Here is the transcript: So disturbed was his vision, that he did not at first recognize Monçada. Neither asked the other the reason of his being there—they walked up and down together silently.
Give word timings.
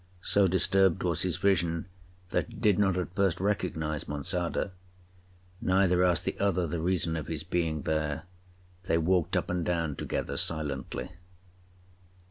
So 0.23 0.47
disturbed 0.47 1.03
was 1.03 1.21
his 1.21 1.37
vision, 1.37 1.85
that 2.31 2.47
he 2.47 2.55
did 2.55 2.79
not 2.79 2.97
at 2.97 3.13
first 3.15 3.39
recognize 3.39 4.05
Monçada. 4.05 4.71
Neither 5.61 6.03
asked 6.03 6.25
the 6.25 6.39
other 6.39 6.65
the 6.65 6.79
reason 6.81 7.15
of 7.15 7.27
his 7.27 7.43
being 7.43 7.83
there—they 7.83 8.97
walked 8.97 9.37
up 9.37 9.47
and 9.51 9.63
down 9.63 9.95
together 9.95 10.37
silently. 10.37 11.09